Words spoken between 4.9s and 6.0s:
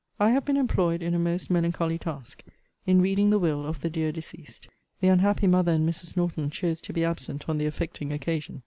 The unhappy mother and